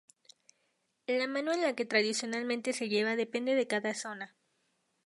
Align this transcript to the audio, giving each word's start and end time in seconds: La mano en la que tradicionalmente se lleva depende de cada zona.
La 1.05 1.27
mano 1.27 1.51
en 1.53 1.61
la 1.61 1.75
que 1.75 1.85
tradicionalmente 1.85 2.73
se 2.73 2.89
lleva 2.89 3.15
depende 3.15 3.53
de 3.53 3.67
cada 3.67 3.93
zona. 3.93 4.35